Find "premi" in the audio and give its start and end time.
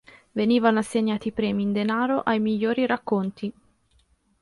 1.31-1.61